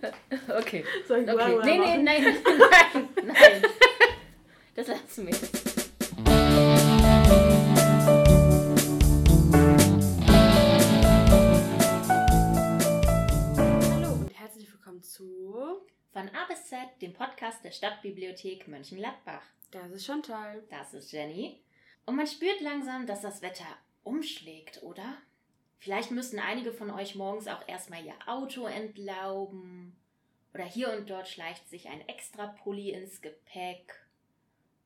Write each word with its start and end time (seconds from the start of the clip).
Okay. 0.48 0.84
Soll 1.06 1.20
ich 1.20 1.30
okay. 1.30 1.38
Wow, 1.38 1.58
wow 1.58 1.64
Nee, 1.64 1.78
nein, 1.78 2.02
nein, 2.04 3.08
nein. 3.24 3.62
Das 4.74 4.88
lassen 4.88 5.26
wir 5.26 5.34
jetzt. 5.34 5.90
Hallo 13.92 14.12
und 14.12 14.30
herzlich 14.38 14.72
willkommen 14.72 15.02
zu 15.02 15.82
Von 16.12 16.28
A 16.30 16.46
bis 16.48 16.66
Z, 16.66 16.78
dem 17.02 17.12
Podcast 17.12 17.64
der 17.64 17.72
Stadtbibliothek 17.72 18.68
Mönchengladbach. 18.68 19.42
Das 19.70 19.90
ist 19.90 20.06
Chantal. 20.06 20.62
Das 20.70 20.94
ist 20.94 21.12
Jenny. 21.12 21.60
Und 22.06 22.16
man 22.16 22.26
spürt 22.26 22.60
langsam, 22.60 23.06
dass 23.06 23.20
das 23.20 23.42
Wetter 23.42 23.66
umschlägt, 24.02 24.82
oder? 24.82 25.18
Vielleicht 25.80 26.10
müssen 26.10 26.38
einige 26.38 26.72
von 26.72 26.90
euch 26.90 27.14
morgens 27.14 27.48
auch 27.48 27.66
erstmal 27.66 28.04
ihr 28.04 28.14
Auto 28.26 28.66
entlauben. 28.66 29.96
Oder 30.52 30.64
hier 30.64 30.92
und 30.92 31.08
dort 31.08 31.26
schleicht 31.26 31.68
sich 31.70 31.88
ein 31.88 32.06
extra 32.06 32.48
Pulli 32.48 32.90
ins 32.90 33.22
Gepäck. 33.22 33.94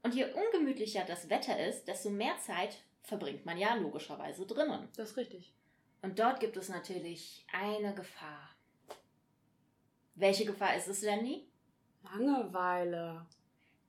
Und 0.04 0.14
je 0.14 0.26
ungemütlicher 0.32 1.04
das 1.04 1.28
Wetter 1.28 1.58
ist, 1.66 1.86
desto 1.86 2.10
mehr 2.10 2.36
Zeit 2.38 2.84
verbringt 3.02 3.44
man 3.44 3.58
ja 3.58 3.74
logischerweise 3.74 4.46
drinnen. 4.46 4.88
Das 4.96 5.10
ist 5.10 5.16
richtig. 5.16 5.52
Und 6.00 6.20
dort 6.20 6.38
gibt 6.38 6.56
es 6.56 6.68
natürlich 6.68 7.44
eine 7.52 7.92
Gefahr. 7.94 8.50
Welche 10.14 10.44
Gefahr 10.44 10.76
ist 10.76 10.86
es, 10.86 11.02
Jenny? 11.02 11.48
Langeweile. 12.04 13.26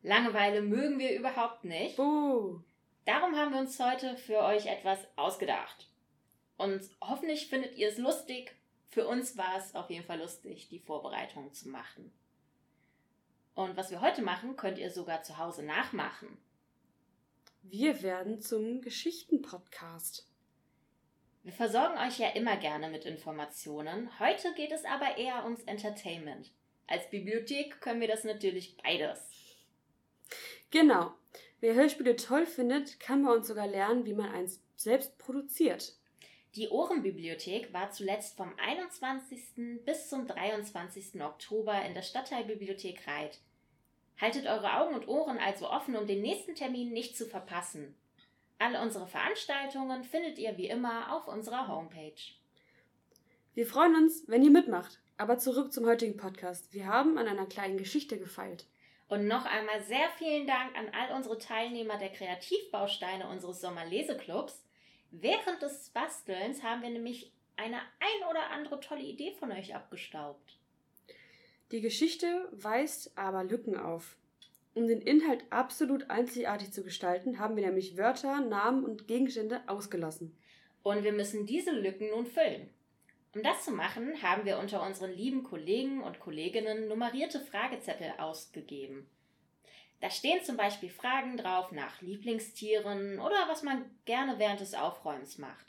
Langeweile 0.01 0.61
mögen 0.61 0.97
wir 0.97 1.15
überhaupt 1.15 1.65
nicht. 1.65 1.97
Buh. 1.97 2.61
Darum 3.05 3.35
haben 3.35 3.53
wir 3.53 3.59
uns 3.59 3.79
heute 3.79 4.17
für 4.17 4.39
euch 4.39 4.65
etwas 4.65 4.99
ausgedacht. 5.17 5.87
Und 6.57 6.89
hoffentlich 7.01 7.47
findet 7.47 7.75
ihr 7.75 7.89
es 7.89 7.97
lustig. 7.97 8.55
Für 8.89 9.07
uns 9.07 9.37
war 9.37 9.57
es 9.57 9.75
auf 9.75 9.89
jeden 9.89 10.05
Fall 10.05 10.19
lustig, 10.19 10.69
die 10.69 10.79
Vorbereitungen 10.79 11.51
zu 11.53 11.69
machen. 11.69 12.11
Und 13.55 13.77
was 13.77 13.91
wir 13.91 14.01
heute 14.01 14.21
machen, 14.21 14.55
könnt 14.55 14.77
ihr 14.77 14.91
sogar 14.91 15.23
zu 15.23 15.37
Hause 15.37 15.63
nachmachen. 15.63 16.37
Wir 17.63 18.03
werden 18.03 18.41
zum 18.41 18.81
Geschichten-Podcast. 18.81 20.27
Wir 21.43 21.53
versorgen 21.53 21.97
euch 21.97 22.19
ja 22.19 22.29
immer 22.29 22.57
gerne 22.57 22.89
mit 22.89 23.05
Informationen. 23.05 24.19
Heute 24.19 24.53
geht 24.55 24.71
es 24.71 24.85
aber 24.85 25.17
eher 25.17 25.43
ums 25.43 25.63
Entertainment. 25.63 26.51
Als 26.87 27.09
Bibliothek 27.09 27.81
können 27.81 28.01
wir 28.01 28.07
das 28.07 28.23
natürlich 28.23 28.77
beides. 28.77 29.31
Genau. 30.71 31.13
Wer 31.59 31.75
Hörspiele 31.75 32.15
toll 32.15 32.45
findet, 32.45 32.99
kann 32.99 33.23
bei 33.23 33.31
uns 33.31 33.47
sogar 33.47 33.67
lernen, 33.67 34.05
wie 34.05 34.13
man 34.13 34.31
eins 34.31 34.61
selbst 34.75 35.17
produziert. 35.17 35.93
Die 36.55 36.69
Ohrenbibliothek 36.69 37.73
war 37.73 37.91
zuletzt 37.91 38.37
vom 38.37 38.53
21. 38.57 39.83
bis 39.83 40.07
zum 40.07 40.25
23. 40.25 41.21
Oktober 41.21 41.81
in 41.83 41.93
der 41.93 42.01
Stadtteilbibliothek 42.01 43.05
Reit. 43.05 43.39
Haltet 44.21 44.45
eure 44.45 44.79
Augen 44.79 44.95
und 44.95 45.09
Ohren 45.09 45.37
also 45.37 45.69
offen, 45.69 45.97
um 45.97 46.07
den 46.07 46.21
nächsten 46.21 46.55
Termin 46.55 46.93
nicht 46.93 47.17
zu 47.17 47.25
verpassen. 47.25 47.93
Alle 48.57 48.81
unsere 48.81 49.05
Veranstaltungen 49.05 50.05
findet 50.05 50.39
ihr 50.39 50.57
wie 50.57 50.69
immer 50.69 51.13
auf 51.13 51.27
unserer 51.27 51.67
Homepage. 51.67 52.13
Wir 53.53 53.67
freuen 53.67 53.95
uns, 53.95 54.23
wenn 54.27 54.43
ihr 54.43 54.51
mitmacht. 54.51 54.99
Aber 55.17 55.37
zurück 55.37 55.73
zum 55.73 55.85
heutigen 55.85 56.15
Podcast. 56.15 56.73
Wir 56.73 56.87
haben 56.87 57.17
an 57.17 57.27
einer 57.27 57.47
kleinen 57.47 57.77
Geschichte 57.77 58.17
gefeilt. 58.17 58.65
Und 59.09 59.27
noch 59.27 59.45
einmal 59.45 59.81
sehr 59.83 60.09
vielen 60.17 60.47
Dank 60.47 60.77
an 60.77 60.87
all 60.93 61.15
unsere 61.15 61.37
Teilnehmer 61.37 61.97
der 61.97 62.13
Kreativbausteine 62.13 63.27
unseres 63.27 63.59
Sommerleseclubs. 63.59 64.65
Während 65.11 65.61
des 65.61 65.89
Bastelns 65.89 66.63
haben 66.63 66.81
wir 66.81 66.89
nämlich 66.89 67.31
eine 67.55 67.77
ein 67.77 68.29
oder 68.29 68.49
andere 68.51 68.79
tolle 68.79 69.03
Idee 69.03 69.31
von 69.39 69.51
euch 69.51 69.75
abgestaubt. 69.75 70.57
Die 71.71 71.81
Geschichte 71.81 72.49
weist 72.51 73.17
aber 73.17 73.43
Lücken 73.43 73.77
auf. 73.77 74.17
Um 74.73 74.87
den 74.87 75.01
Inhalt 75.01 75.45
absolut 75.51 76.09
einzigartig 76.09 76.71
zu 76.71 76.83
gestalten, 76.83 77.39
haben 77.39 77.55
wir 77.55 77.65
nämlich 77.65 77.97
Wörter, 77.97 78.41
Namen 78.41 78.83
und 78.83 79.07
Gegenstände 79.07 79.61
ausgelassen. 79.67 80.37
Und 80.83 81.03
wir 81.03 81.13
müssen 81.13 81.45
diese 81.45 81.71
Lücken 81.71 82.09
nun 82.09 82.25
füllen. 82.25 82.69
Um 83.33 83.41
das 83.41 83.65
zu 83.65 83.71
machen, 83.71 84.21
haben 84.21 84.45
wir 84.45 84.59
unter 84.59 84.85
unseren 84.85 85.11
lieben 85.11 85.43
Kollegen 85.43 86.03
und 86.03 86.19
Kolleginnen 86.19 86.87
nummerierte 86.87 87.39
Fragezettel 87.39 88.13
ausgegeben. 88.17 89.09
Da 90.01 90.09
stehen 90.09 90.43
zum 90.43 90.57
Beispiel 90.57 90.89
Fragen 90.89 91.37
drauf 91.37 91.71
nach 91.71 92.01
Lieblingstieren 92.01 93.19
oder 93.19 93.47
was 93.47 93.63
man 93.63 93.85
gerne 94.05 94.37
während 94.39 94.59
des 94.59 94.73
Aufräumens 94.73 95.37
macht. 95.37 95.65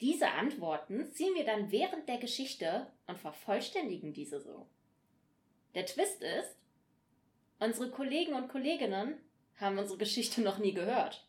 Diese 0.00 0.28
Antworten 0.28 1.12
ziehen 1.12 1.34
wir 1.34 1.44
dann 1.44 1.72
während 1.72 2.08
der 2.08 2.18
Geschichte 2.18 2.86
und 3.06 3.18
vervollständigen 3.18 4.12
diese 4.12 4.40
so. 4.40 4.66
Der 5.74 5.86
Twist 5.86 6.22
ist, 6.22 6.56
unsere 7.58 7.90
Kollegen 7.90 8.34
und 8.34 8.48
Kolleginnen 8.48 9.18
haben 9.56 9.78
unsere 9.78 9.98
Geschichte 9.98 10.40
noch 10.40 10.58
nie 10.58 10.72
gehört. 10.72 11.26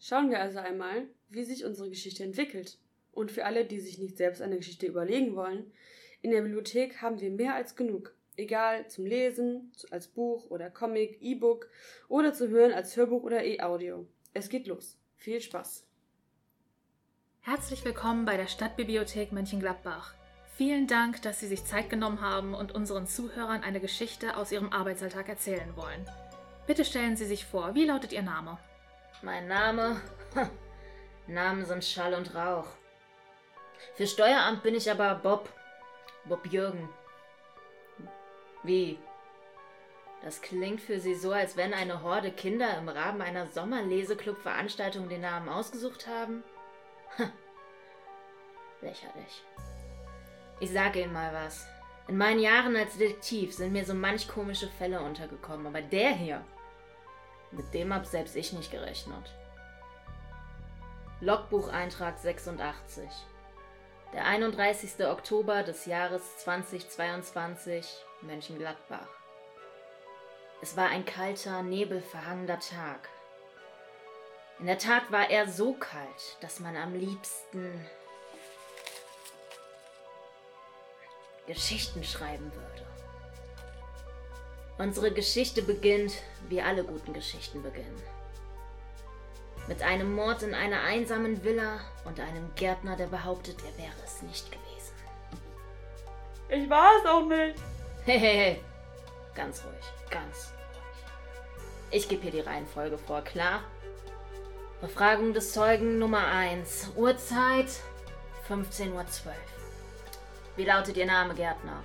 Schauen 0.00 0.30
wir 0.30 0.40
also 0.40 0.58
einmal, 0.58 1.06
wie 1.30 1.44
sich 1.44 1.64
unsere 1.64 1.88
Geschichte 1.88 2.24
entwickelt. 2.24 2.78
Und 3.12 3.30
für 3.30 3.46
alle, 3.46 3.64
die 3.64 3.80
sich 3.80 3.98
nicht 3.98 4.16
selbst 4.16 4.42
eine 4.42 4.56
Geschichte 4.56 4.86
überlegen 4.86 5.34
wollen, 5.34 5.72
in 6.20 6.30
der 6.30 6.42
Bibliothek 6.42 7.00
haben 7.00 7.20
wir 7.20 7.30
mehr 7.30 7.54
als 7.54 7.76
genug. 7.76 8.14
Egal 8.36 8.88
zum 8.88 9.06
Lesen, 9.06 9.72
als 9.92 10.08
Buch 10.08 10.50
oder 10.50 10.68
Comic, 10.68 11.18
E-Book 11.22 11.68
oder 12.08 12.32
zu 12.32 12.48
hören 12.48 12.72
als 12.72 12.96
Hörbuch 12.96 13.22
oder 13.22 13.44
E-Audio. 13.44 14.08
Es 14.32 14.48
geht 14.48 14.66
los. 14.66 14.98
Viel 15.16 15.40
Spaß. 15.40 15.86
Herzlich 17.42 17.84
willkommen 17.84 18.24
bei 18.24 18.36
der 18.36 18.48
Stadtbibliothek 18.48 19.30
Mönchengladbach. 19.30 20.14
Vielen 20.56 20.88
Dank, 20.88 21.22
dass 21.22 21.38
Sie 21.38 21.46
sich 21.46 21.64
Zeit 21.64 21.90
genommen 21.90 22.22
haben 22.22 22.54
und 22.54 22.74
unseren 22.74 23.06
Zuhörern 23.06 23.62
eine 23.62 23.80
Geschichte 23.80 24.36
aus 24.36 24.50
Ihrem 24.50 24.72
Arbeitsalltag 24.72 25.28
erzählen 25.28 25.76
wollen. 25.76 26.04
Bitte 26.66 26.84
stellen 26.84 27.16
Sie 27.16 27.26
sich 27.26 27.44
vor, 27.44 27.76
wie 27.76 27.84
lautet 27.84 28.12
Ihr 28.12 28.22
Name? 28.22 28.58
Mein 29.22 29.46
Name. 29.46 30.00
Namen 31.28 31.64
sind 31.66 31.84
Schall 31.84 32.14
und 32.14 32.34
Rauch. 32.34 32.66
Für 33.94 34.08
Steueramt 34.08 34.64
bin 34.64 34.74
ich 34.74 34.90
aber 34.90 35.14
Bob. 35.14 35.52
Bob 36.24 36.44
Jürgen. 36.50 36.88
Wie? 38.64 38.98
Das 40.22 40.40
klingt 40.40 40.80
für 40.80 40.98
Sie 40.98 41.14
so, 41.14 41.32
als 41.32 41.56
wenn 41.56 41.74
eine 41.74 42.02
Horde 42.02 42.32
Kinder 42.32 42.78
im 42.78 42.88
Rahmen 42.88 43.20
einer 43.20 43.46
Sommerleseclub-Veranstaltung 43.46 45.08
den 45.08 45.20
Namen 45.20 45.50
ausgesucht 45.50 46.06
haben? 46.06 46.42
Lächerlich. 48.80 49.44
Ich 50.60 50.70
sage 50.70 51.02
Ihnen 51.02 51.12
mal 51.12 51.32
was. 51.34 51.66
In 52.08 52.16
meinen 52.16 52.40
Jahren 52.40 52.74
als 52.74 52.96
Detektiv 52.96 53.54
sind 53.54 53.72
mir 53.72 53.84
so 53.84 53.94
manch 53.94 54.28
komische 54.28 54.68
Fälle 54.68 55.00
untergekommen, 55.00 55.66
aber 55.66 55.82
der 55.82 56.12
hier, 56.12 56.44
mit 57.50 57.72
dem 57.74 57.92
hab 57.94 58.06
selbst 58.06 58.34
ich 58.36 58.52
nicht 58.52 58.70
gerechnet. 58.70 59.34
Logbucheintrag 61.20 62.18
86. 62.18 63.08
Der 64.12 64.26
31. 64.26 65.06
Oktober 65.06 65.62
des 65.62 65.86
Jahres 65.86 66.38
2022, 66.38 67.86
Mönchengladbach. 68.26 69.08
Es 70.62 70.76
war 70.76 70.88
ein 70.88 71.04
kalter, 71.04 71.62
nebelverhangener 71.62 72.58
Tag. 72.58 73.08
In 74.58 74.66
der 74.66 74.78
Tat 74.78 75.10
war 75.10 75.28
er 75.28 75.48
so 75.48 75.74
kalt, 75.74 76.38
dass 76.40 76.60
man 76.60 76.76
am 76.76 76.94
liebsten 76.94 77.86
Geschichten 81.46 82.02
schreiben 82.04 82.50
würde. 82.54 82.86
Unsere 84.78 85.12
Geschichte 85.12 85.62
beginnt, 85.62 86.14
wie 86.48 86.62
alle 86.62 86.84
guten 86.84 87.12
Geschichten 87.12 87.62
beginnen. 87.62 88.02
Mit 89.68 89.82
einem 89.82 90.14
Mord 90.14 90.42
in 90.42 90.54
einer 90.54 90.82
einsamen 90.82 91.42
Villa 91.44 91.80
und 92.04 92.20
einem 92.20 92.54
Gärtner, 92.54 92.96
der 92.96 93.06
behauptet, 93.06 93.56
er 93.64 93.78
wäre 93.78 93.94
es 94.04 94.22
nicht 94.22 94.50
gewesen. 94.50 94.94
Ich 96.48 96.68
war 96.68 96.90
es 96.98 97.06
auch 97.06 97.24
nicht. 97.24 97.58
Hey, 98.06 98.18
hey, 98.18 98.36
hey. 98.36 98.60
Ganz 99.34 99.64
ruhig, 99.64 100.10
ganz 100.10 100.52
ruhig. 100.52 101.04
Ich 101.90 102.06
gebe 102.06 102.20
hier 102.20 102.32
die 102.32 102.40
Reihenfolge 102.40 102.98
vor, 102.98 103.22
klar? 103.22 103.60
Befragung 104.82 105.32
des 105.32 105.54
Zeugen 105.54 105.98
Nummer 105.98 106.26
1. 106.26 106.92
Uhrzeit 106.96 107.68
15.12 108.46 108.92
Uhr. 108.92 109.04
Wie 110.56 110.66
lautet 110.66 110.98
Ihr 110.98 111.06
Name, 111.06 111.34
Gärtner? 111.34 111.82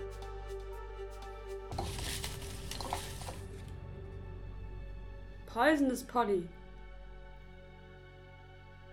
Poisonous 5.45 6.03
Polly. 6.03 6.49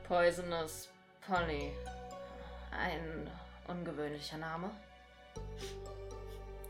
Poisonous 0.07 0.89
Polly. 1.27 1.73
Ein 2.71 3.29
ungewöhnlicher 3.67 4.39
Name. 4.39 4.71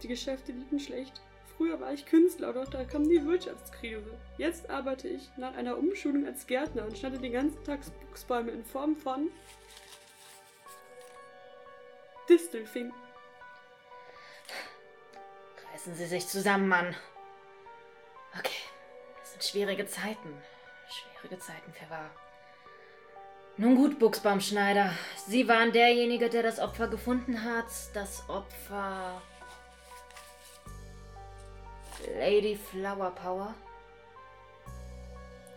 Die 0.06 0.10
Geschäfte 0.10 0.52
liefen 0.52 0.78
schlecht. 0.78 1.20
Früher 1.56 1.80
war 1.80 1.92
ich 1.92 2.06
Künstler, 2.06 2.52
doch 2.52 2.68
da 2.68 2.84
kam 2.84 3.08
die 3.08 3.26
Wirtschaftskrise. 3.26 4.16
Jetzt 4.38 4.70
arbeite 4.70 5.08
ich 5.08 5.28
nach 5.36 5.56
einer 5.56 5.76
Umschulung 5.76 6.24
als 6.24 6.46
Gärtner 6.46 6.84
und 6.84 6.96
schneide 6.96 7.18
den 7.18 7.32
ganzen 7.32 7.64
Tag 7.64 7.80
Buchsbäume 8.02 8.52
in 8.52 8.64
Form 8.64 8.94
von 8.94 9.32
Distelfing. 12.28 12.92
Reißen 15.72 15.96
Sie 15.96 16.06
sich 16.06 16.28
zusammen, 16.28 16.68
Mann. 16.68 16.94
Okay, 18.38 18.62
das 19.18 19.32
sind 19.32 19.42
schwierige 19.42 19.86
Zeiten. 19.86 20.40
Schwierige 20.88 21.40
Zeiten 21.40 21.72
für 21.72 21.90
wahr. 21.90 22.10
Nun 23.56 23.74
gut, 23.74 23.98
Buchsbaumschneider. 23.98 24.92
Sie 25.26 25.48
waren 25.48 25.72
derjenige, 25.72 26.30
der 26.30 26.44
das 26.44 26.60
Opfer 26.60 26.86
gefunden 26.86 27.42
hat. 27.42 27.66
Das 27.92 28.22
Opfer. 28.28 29.20
Lady 32.18 32.56
Flower 32.56 33.10
Power. 33.10 33.54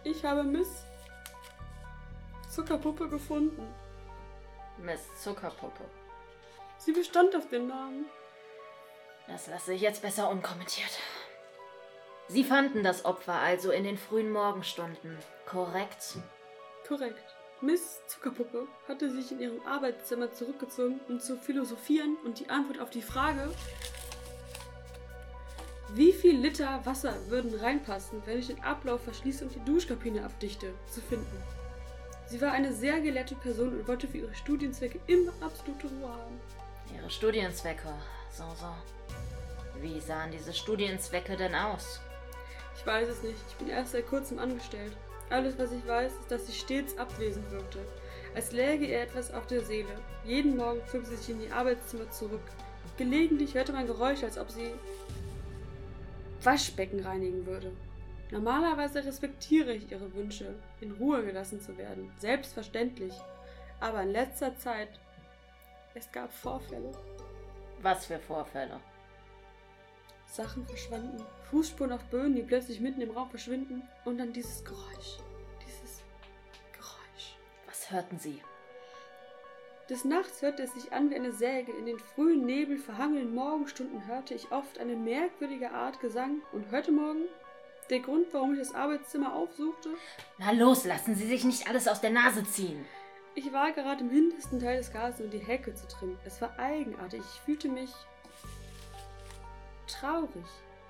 Ich 0.03 0.23
habe 0.25 0.43
Miss 0.43 0.83
Zuckerpuppe 2.49 3.07
gefunden. 3.07 3.65
Miss 4.77 5.01
Zuckerpuppe. 5.21 5.85
Sie 6.77 6.91
bestand 6.91 7.35
auf 7.35 7.47
den 7.47 7.67
Namen. 7.67 8.05
Das 9.27 9.47
lasse 9.47 9.73
ich 9.73 9.81
jetzt 9.81 10.01
besser 10.01 10.29
unkommentiert. 10.29 10.89
Sie 12.27 12.43
fanden 12.43 12.83
das 12.83 13.05
Opfer 13.05 13.35
also 13.35 13.71
in 13.71 13.83
den 13.83 13.97
frühen 13.97 14.31
Morgenstunden, 14.31 15.17
korrekt? 15.45 16.17
Korrekt. 16.87 17.35
Miss 17.61 18.05
Zuckerpuppe 18.07 18.67
hatte 18.87 19.09
sich 19.11 19.31
in 19.31 19.39
ihrem 19.39 19.65
Arbeitszimmer 19.65 20.31
zurückgezogen, 20.33 20.99
um 21.07 21.19
zu 21.19 21.37
philosophieren 21.37 22.17
und 22.23 22.39
die 22.39 22.49
Antwort 22.49 22.79
auf 22.79 22.89
die 22.89 23.01
Frage, 23.01 23.51
wie 25.95 26.11
viel 26.11 26.37
Liter 26.37 26.85
Wasser 26.85 27.15
würden 27.29 27.53
reinpassen, 27.55 28.21
wenn 28.25 28.39
ich 28.39 28.47
den 28.47 28.63
Ablauf 28.63 29.03
verschließe 29.03 29.45
und 29.45 29.55
die 29.55 29.63
Duschkabine 29.65 30.23
abdichte, 30.23 30.73
zu 30.89 31.01
finden. 31.01 31.43
Sie 32.27 32.39
war 32.41 32.51
eine 32.51 32.73
sehr 32.73 32.99
gelehrte 32.99 33.35
Person 33.35 33.69
und 33.69 33.87
wollte 33.87 34.07
für 34.07 34.19
ihre 34.19 34.35
Studienzwecke 34.35 34.99
immer 35.07 35.31
absolute 35.41 35.87
Ruhe 35.87 36.09
haben. 36.09 36.39
Ihre 36.95 37.09
Studienzwecke, 37.09 37.91
so, 38.31 38.43
so. 38.59 38.71
Wie 39.81 39.99
sahen 39.99 40.31
diese 40.31 40.53
Studienzwecke 40.53 41.35
denn 41.35 41.55
aus? 41.55 41.99
Ich 42.75 42.85
weiß 42.85 43.09
es 43.09 43.23
nicht, 43.23 43.39
ich 43.49 43.55
bin 43.55 43.69
erst 43.69 43.93
seit 43.93 44.07
kurzem 44.07 44.37
angestellt. 44.37 44.95
Alles, 45.29 45.57
was 45.57 45.71
ich 45.71 45.85
weiß, 45.87 46.11
ist, 46.11 46.31
dass 46.31 46.47
sie 46.47 46.53
stets 46.53 46.97
abwesend 46.97 47.49
wirkte, 47.51 47.79
als 48.35 48.51
läge 48.51 48.85
ihr 48.85 49.01
etwas 49.01 49.33
auf 49.33 49.47
der 49.47 49.61
Seele. 49.61 49.89
Jeden 50.23 50.55
Morgen 50.55 50.81
zog 50.91 51.05
sie 51.05 51.15
sich 51.15 51.29
in 51.29 51.41
ihr 51.41 51.55
Arbeitszimmer 51.55 52.09
zurück. 52.11 52.41
Gelegentlich 52.97 53.53
hörte 53.55 53.73
man 53.73 53.87
Geräusche, 53.87 54.25
als 54.25 54.37
ob 54.37 54.49
sie 54.51 54.71
Waschbecken 56.43 57.01
reinigen 57.01 57.45
würde. 57.45 57.71
Normalerweise 58.31 59.03
respektiere 59.03 59.73
ich 59.73 59.91
ihre 59.91 60.13
Wünsche, 60.13 60.55
in 60.81 60.91
Ruhe 60.91 61.23
gelassen 61.25 61.59
zu 61.59 61.77
werden, 61.77 62.11
selbstverständlich. 62.17 63.13
Aber 63.79 64.03
in 64.03 64.11
letzter 64.11 64.55
Zeit, 64.57 64.99
es 65.95 66.11
gab 66.11 66.31
Vorfälle. 66.31 66.91
Was 67.81 68.05
für 68.05 68.19
Vorfälle? 68.19 68.79
Sachen 70.27 70.65
verschwanden, 70.67 71.23
Fußspuren 71.49 71.93
auf 71.93 72.03
Böden, 72.05 72.35
die 72.35 72.43
plötzlich 72.43 72.79
mitten 72.79 73.01
im 73.01 73.11
Raum 73.11 73.29
verschwinden 73.29 73.81
und 74.05 74.19
dann 74.19 74.31
dieses 74.31 74.63
Geräusch. 74.63 75.17
Dieses 75.65 76.03
Geräusch. 76.71 77.35
Was 77.65 77.89
hörten 77.91 78.19
Sie? 78.19 78.41
Des 79.89 80.05
Nachts 80.05 80.43
hörte 80.43 80.61
es 80.61 80.73
sich 80.73 80.93
an 80.93 81.09
wie 81.09 81.15
eine 81.15 81.31
Säge. 81.31 81.71
In 81.71 81.87
den 81.87 81.97
frühen 81.97 82.45
Nebel 82.45 82.77
verhangenen 82.77 83.33
Morgenstunden 83.33 84.05
hörte 84.05 84.35
ich 84.35 84.51
oft 84.51 84.77
eine 84.77 84.95
merkwürdige 84.95 85.71
Art 85.71 85.99
Gesang. 85.99 86.43
Und 86.51 86.69
heute 86.71 86.91
Morgen? 86.91 87.23
Der 87.89 87.99
Grund, 87.99 88.27
warum 88.31 88.53
ich 88.53 88.59
das 88.59 88.75
Arbeitszimmer 88.75 89.33
aufsuchte? 89.33 89.89
Na 90.37 90.51
los, 90.51 90.85
lassen 90.85 91.15
Sie 91.15 91.25
sich 91.25 91.43
nicht 91.43 91.67
alles 91.67 91.87
aus 91.87 92.01
der 92.01 92.11
Nase 92.11 92.43
ziehen. 92.43 92.85
Ich 93.33 93.51
war 93.51 93.71
gerade 93.71 94.01
im 94.01 94.11
hintersten 94.11 94.59
Teil 94.59 94.77
des 94.77 94.93
Gartens, 94.93 95.21
um 95.21 95.31
die 95.31 95.39
Hecke 95.39 95.73
zu 95.73 95.87
trinken. 95.87 96.19
Es 96.23 96.39
war 96.39 96.53
eigenartig. 96.59 97.21
Ich 97.21 97.41
fühlte 97.41 97.67
mich 97.67 97.89
traurig. 99.87 100.45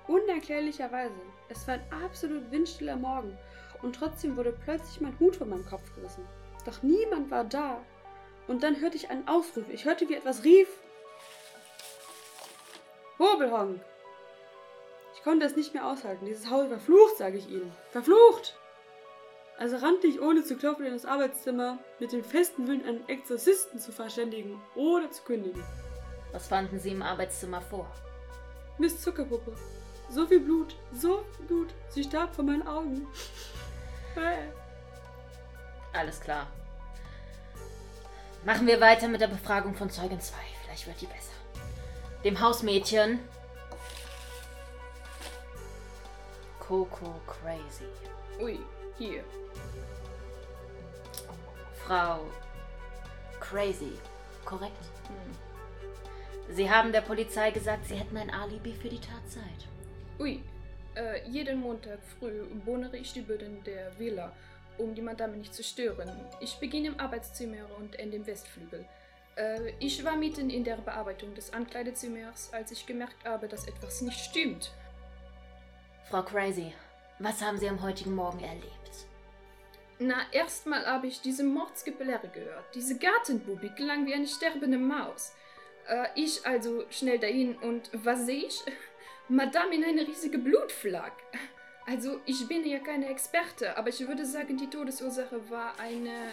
Unerklärlicherweise. 0.08 1.14
Es 1.48 1.66
war 1.66 1.76
ein 1.76 2.04
absolut 2.04 2.50
windstiller 2.50 2.96
Morgen. 2.96 3.38
Und 3.80 3.96
trotzdem 3.96 4.36
wurde 4.36 4.52
plötzlich 4.52 5.00
mein 5.00 5.18
Hut 5.18 5.36
von 5.36 5.48
meinem 5.48 5.64
Kopf 5.64 5.94
gerissen. 5.94 6.26
Doch 6.66 6.82
niemand 6.82 7.30
war 7.30 7.44
da. 7.44 7.80
Und 8.50 8.64
dann 8.64 8.80
hörte 8.80 8.96
ich 8.96 9.10
einen 9.10 9.28
Ausruf. 9.28 9.68
Ich 9.68 9.84
hörte, 9.84 10.08
wie 10.08 10.16
etwas 10.16 10.42
rief. 10.42 10.66
Hobelhonk! 13.16 13.80
Ich 15.14 15.22
konnte 15.22 15.46
es 15.46 15.54
nicht 15.54 15.72
mehr 15.72 15.86
aushalten. 15.86 16.26
Dieses 16.26 16.50
Haus 16.50 16.66
verflucht, 16.66 17.16
sage 17.16 17.38
ich 17.38 17.48
Ihnen. 17.48 17.72
Verflucht! 17.92 18.58
Also 19.56 19.76
rannte 19.76 20.08
ich 20.08 20.20
ohne 20.20 20.42
zu 20.42 20.56
klopfen 20.56 20.84
in 20.84 20.94
das 20.94 21.06
Arbeitszimmer, 21.06 21.78
mit 22.00 22.10
dem 22.10 22.24
festen 22.24 22.66
Willen, 22.66 22.84
einen 22.84 23.08
Exorzisten 23.08 23.78
zu 23.78 23.92
verständigen 23.92 24.60
oder 24.74 25.08
zu 25.12 25.22
kündigen. 25.22 25.62
Was 26.32 26.48
fanden 26.48 26.80
Sie 26.80 26.90
im 26.90 27.02
Arbeitszimmer 27.02 27.60
vor? 27.60 27.86
Miss 28.78 29.00
Zuckerpuppe. 29.00 29.52
So 30.08 30.26
viel 30.26 30.40
Blut, 30.40 30.74
so 30.92 31.24
viel 31.36 31.46
Blut. 31.46 31.68
Sie 31.90 32.02
starb 32.02 32.34
vor 32.34 32.44
meinen 32.44 32.66
Augen. 32.66 33.06
Alles 35.92 36.20
klar. 36.20 36.48
Machen 38.44 38.66
wir 38.66 38.80
weiter 38.80 39.08
mit 39.08 39.20
der 39.20 39.28
Befragung 39.28 39.74
von 39.74 39.90
Zeugin 39.90 40.20
2. 40.20 40.36
Vielleicht 40.64 40.86
wird 40.86 41.00
die 41.00 41.06
besser. 41.06 41.32
Dem 42.24 42.40
Hausmädchen. 42.40 43.18
Coco 46.58 47.20
Crazy. 47.26 47.84
Ui, 48.40 48.58
hier. 48.96 49.24
Frau 51.84 52.20
Crazy. 53.40 53.92
Korrekt? 54.44 54.84
Hm. 55.08 56.54
Sie 56.54 56.70
haben 56.70 56.92
der 56.92 57.02
Polizei 57.02 57.50
gesagt, 57.50 57.86
Sie 57.86 57.96
hätten 57.96 58.16
ein 58.16 58.30
Alibi 58.30 58.72
für 58.72 58.88
die 58.88 59.00
Tatzeit. 59.00 59.68
Ui, 60.18 60.42
äh, 60.94 61.28
jeden 61.28 61.60
Montag 61.60 61.98
früh 62.18 62.44
bohnere 62.64 62.96
ich 62.96 63.12
die 63.12 63.20
Böden 63.20 63.62
der 63.64 63.98
Villa, 63.98 64.32
um 64.80 64.94
die 64.94 65.02
Madame 65.02 65.36
nicht 65.36 65.54
zu 65.54 65.62
stören. 65.62 66.10
Ich 66.40 66.56
beginne 66.58 66.88
im 66.88 67.00
Arbeitszimmer 67.00 67.64
und 67.78 67.98
ende 67.98 68.16
im 68.16 68.26
Westflügel. 68.26 68.86
Äh, 69.36 69.72
ich 69.78 70.04
war 70.04 70.16
mitten 70.16 70.50
in 70.50 70.64
der 70.64 70.76
Bearbeitung 70.76 71.34
des 71.34 71.52
Ankleidezimmers, 71.52 72.52
als 72.52 72.72
ich 72.72 72.86
gemerkt 72.86 73.24
habe, 73.24 73.48
dass 73.48 73.66
etwas 73.66 74.00
nicht 74.00 74.18
stimmt. 74.18 74.72
Frau 76.08 76.22
Crazy, 76.22 76.72
was 77.18 77.40
haben 77.42 77.58
Sie 77.58 77.68
am 77.68 77.82
heutigen 77.82 78.14
Morgen 78.14 78.40
erlebt? 78.40 79.06
Na, 79.98 80.22
erstmal 80.32 80.86
habe 80.86 81.06
ich 81.06 81.20
diese 81.20 81.44
Mordsgeplärre 81.44 82.28
gehört. 82.28 82.74
Diese 82.74 82.98
Gartenbubi 82.98 83.68
klang 83.76 84.06
wie 84.06 84.14
eine 84.14 84.26
sterbende 84.26 84.78
Maus. 84.78 85.34
Äh, 85.86 86.06
ich 86.14 86.44
also 86.46 86.84
schnell 86.90 87.18
dahin 87.18 87.56
und 87.58 87.90
was 87.92 88.24
sehe 88.24 88.46
ich? 88.46 88.62
Madame 89.28 89.74
in 89.74 89.84
eine 89.84 90.06
riesige 90.06 90.38
Blutflag. 90.38 91.12
Also, 91.86 92.20
ich 92.26 92.46
bin 92.46 92.64
ja 92.66 92.78
keine 92.78 93.08
Experte, 93.08 93.76
aber 93.76 93.88
ich 93.88 94.06
würde 94.06 94.24
sagen, 94.26 94.56
die 94.56 94.68
Todesursache 94.70 95.50
war 95.50 95.72
eine. 95.80 96.32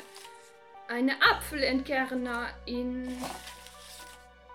eine 0.87 1.13
Apfelentkerner 1.21 2.49
in. 2.65 3.07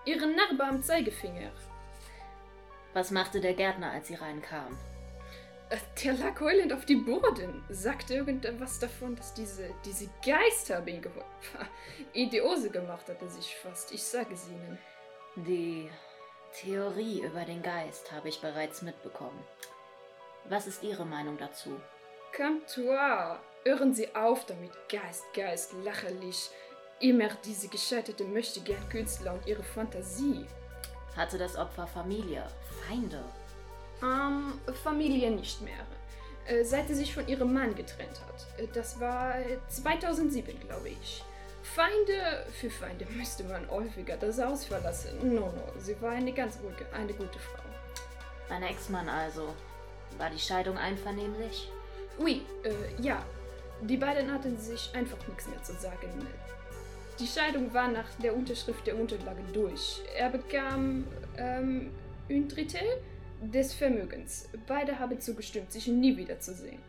ihren 0.05 0.35
Narbe 0.35 0.63
am 0.63 0.81
Zeigefinger. 0.83 1.51
Was 2.93 3.09
machte 3.11 3.41
der 3.41 3.53
Gärtner, 3.53 3.91
als 3.91 4.07
Sie 4.07 4.15
reinkamen? 4.15 4.77
Äh, 5.69 5.77
Der 6.03 6.13
lag 6.13 6.39
heulend 6.39 6.71
auf 6.73 6.85
die 6.85 6.95
Boden. 6.97 7.63
Sagte 7.69 8.13
irgendwas 8.15 8.79
davon, 8.79 9.15
dass 9.15 9.33
diese, 9.33 9.69
diese 9.83 10.09
Geister 10.25 10.85
ihn 10.87 11.01
geholt. 11.01 11.25
Idiose 12.13 12.69
gemacht 12.69 13.07
hat 13.09 13.21
er 13.21 13.29
sich 13.29 13.55
fast. 13.55 13.91
Ich 13.91 14.03
sage 14.03 14.33
es 14.33 14.47
Ihnen. 14.47 14.77
Die 15.37 15.89
Theorie 16.61 17.21
über 17.21 17.45
den 17.45 17.63
Geist 17.63 18.11
habe 18.11 18.29
ich 18.29 18.39
bereits 18.41 18.83
mitbekommen. 18.83 19.43
Was 20.49 20.67
ist 20.67 20.83
Ihre 20.83 21.05
Meinung 21.05 21.37
dazu? 21.37 21.79
Cantoire, 22.31 23.39
hören 23.63 23.93
Sie 23.93 24.13
auf 24.15 24.45
damit. 24.45 24.71
Geist, 24.89 25.23
Geist, 25.33 25.73
lächerlich. 25.83 26.49
Immer 26.99 27.29
diese 27.45 27.67
gescheiterte 27.67 28.23
möchtegern 28.23 28.87
Künstler 28.89 29.33
und 29.33 29.45
ihre 29.45 29.63
Fantasie. 29.63 30.45
Hatte 31.15 31.37
das 31.37 31.55
Opfer 31.55 31.85
Familie, 31.87 32.45
Feinde? 32.87 33.23
Ähm, 34.01 34.59
Familie 34.83 35.31
nicht 35.31 35.61
mehr. 35.61 35.85
Äh, 36.45 36.63
seit 36.63 36.87
sie 36.87 36.95
sich 36.95 37.13
von 37.13 37.27
ihrem 37.27 37.53
Mann 37.53 37.73
getrennt 37.75 38.19
hat. 38.27 38.45
Äh, 38.59 38.67
Das 38.73 38.99
war 38.99 39.37
äh, 39.39 39.57
2007, 39.69 40.59
glaube 40.61 40.89
ich. 40.89 41.23
Feinde, 41.61 42.45
für 42.59 42.69
Feinde 42.69 43.05
müsste 43.05 43.43
man 43.45 43.69
häufiger 43.69 44.17
das 44.17 44.41
Haus 44.41 44.65
verlassen. 44.65 45.17
No, 45.33 45.41
no, 45.47 45.79
sie 45.79 45.99
war 46.01 46.11
eine 46.11 46.33
ganz 46.33 46.57
ruhige, 46.61 46.85
eine 46.93 47.13
gute 47.13 47.39
Frau. 47.39 47.63
Ein 48.49 48.63
Ex-Mann 48.63 49.07
also. 49.07 49.53
War 50.17 50.29
die 50.29 50.39
Scheidung 50.39 50.77
einvernehmlich? 50.77 51.69
Ui, 52.19 52.41
äh, 52.63 53.01
ja. 53.01 53.25
Die 53.81 53.97
beiden 53.97 54.31
hatten 54.31 54.57
sich 54.57 54.91
einfach 54.93 55.17
nichts 55.27 55.47
mehr 55.47 55.61
zu 55.61 55.73
sagen. 55.73 56.27
Die 57.19 57.27
Scheidung 57.27 57.73
war 57.73 57.89
nach 57.89 58.07
der 58.15 58.35
Unterschrift 58.35 58.87
der 58.87 58.97
Unterlage 58.97 59.43
durch. 59.51 60.01
Er 60.15 60.29
bekam, 60.29 61.05
ähm, 61.37 61.91
un 62.29 62.47
Drittel 62.47 62.87
des 63.41 63.73
Vermögens. 63.73 64.49
Beide 64.67 64.97
haben 64.99 65.19
zugestimmt, 65.19 65.71
sich 65.71 65.87
nie 65.87 66.15
wiederzusehen. 66.15 66.79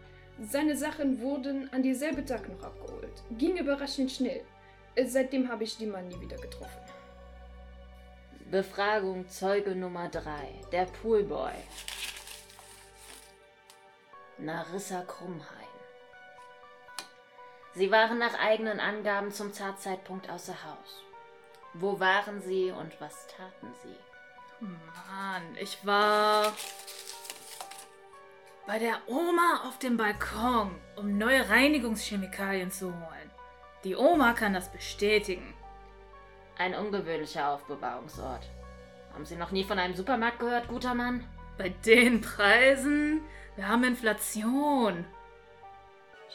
Seine 0.41 0.77
Sachen 0.77 1.21
wurden 1.21 1.73
an 1.73 1.83
dieselbe 1.83 2.25
Tag 2.25 2.49
noch 2.49 2.63
abgeholt. 2.63 3.23
Ging 3.39 3.57
überraschend 3.57 4.11
schnell. 4.11 4.43
Seitdem 5.07 5.49
habe 5.49 5.65
ich 5.65 5.77
die 5.77 5.87
Mann 5.87 6.09
nie 6.09 6.21
wieder 6.21 6.37
getroffen. 6.37 6.81
Befragung 8.51 9.29
Zeuge 9.29 9.75
Nummer 9.75 10.09
3, 10.09 10.23
der 10.71 10.87
Poolboy. 10.87 11.53
Narissa 14.45 15.01
Krummhain. 15.03 15.65
Sie 17.73 17.91
waren 17.91 18.19
nach 18.19 18.39
eigenen 18.39 18.79
Angaben 18.79 19.33
zum 19.33 19.55
Tatzeitpunkt 19.55 20.29
außer 20.29 20.53
Haus. 20.53 21.03
Wo 21.73 21.99
waren 21.99 22.43
Sie 22.43 22.71
und 22.71 23.01
was 23.01 23.27
taten 23.27 23.75
Sie? 23.83 23.97
Mann, 24.61 25.43
ich 25.59 25.85
war 25.85 26.53
bei 28.67 28.79
der 28.79 28.99
Oma 29.07 29.63
auf 29.67 29.79
dem 29.79 29.97
Balkon, 29.97 30.75
um 30.97 31.17
neue 31.17 31.49
Reinigungschemikalien 31.49 32.71
zu 32.71 32.89
holen. 32.89 33.31
Die 33.83 33.97
Oma 33.97 34.35
kann 34.35 34.53
das 34.53 34.71
bestätigen. 34.71 35.55
Ein 36.59 36.75
ungewöhnlicher 36.75 37.49
Aufbewahrungsort. 37.49 38.47
Haben 39.13 39.25
Sie 39.25 39.37
noch 39.37 39.51
nie 39.51 39.65
von 39.65 39.79
einem 39.79 39.95
Supermarkt 39.95 40.39
gehört, 40.39 40.69
guter 40.69 40.95
Mann? 40.95 41.27
Bei 41.57 41.71
den 41.71 42.21
Preisen? 42.21 43.23
Wir 43.57 43.69
haben 43.69 43.85
Inflation. 43.85 45.05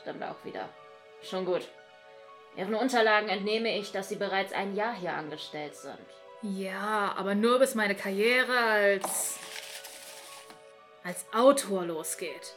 Stimmt 0.02 0.24
auch 0.24 0.44
wieder. 0.44 0.70
Schon 1.22 1.46
gut. 1.46 1.68
Ihren 2.56 2.76
Unterlagen 2.76 3.30
entnehme 3.30 3.78
ich, 3.78 3.92
dass 3.92 4.10
Sie 4.10 4.16
bereits 4.16 4.54
ein 4.54 4.76
Jahr 4.76 4.94
hier 4.96 5.14
angestellt 5.14 5.76
sind. 5.76 5.98
Ja, 6.42 7.14
aber 7.18 7.36
nur 7.36 7.60
bis 7.60 7.76
meine 7.76 7.96
Karriere 7.96 8.58
als 8.58 9.38
als 11.04 11.26
Autor 11.34 11.86
losgeht. 11.86 12.54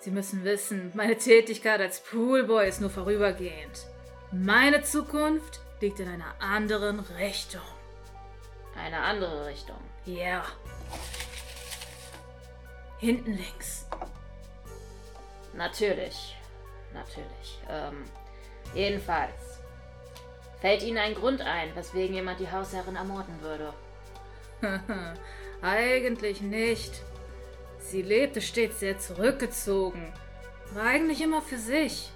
Sie 0.00 0.10
müssen 0.10 0.44
wissen, 0.44 0.92
meine 0.94 1.16
Tätigkeit 1.16 1.80
als 1.80 2.00
Poolboy 2.00 2.68
ist 2.68 2.80
nur 2.80 2.90
vorübergehend. 2.90 3.86
Meine 4.30 4.82
Zukunft 4.82 5.60
liegt 5.80 6.00
in 6.00 6.08
einer 6.08 6.34
anderen 6.40 7.00
Richtung. 7.18 7.62
Eine 8.76 8.98
andere 8.98 9.46
Richtung. 9.46 9.78
Ja. 10.04 10.14
Yeah. 10.14 10.44
Hinten 12.98 13.34
links. 13.34 13.86
Natürlich. 15.54 16.36
Natürlich. 16.92 17.60
Ähm, 17.68 18.04
jedenfalls. 18.74 19.60
Fällt 20.60 20.82
Ihnen 20.82 20.98
ein 20.98 21.14
Grund 21.14 21.42
ein, 21.42 21.74
weswegen 21.76 22.14
jemand 22.14 22.40
die 22.40 22.50
Hausherrin 22.50 22.96
ermorden 22.96 23.40
würde? 23.42 23.74
Eigentlich 25.62 26.40
nicht. 26.40 27.02
Sie 27.78 28.02
lebte 28.02 28.40
stets 28.40 28.80
sehr 28.80 28.98
zurückgezogen. 28.98 30.12
War 30.72 30.86
eigentlich 30.86 31.22
immer 31.22 31.40
für 31.40 31.58
sich. 31.58 32.10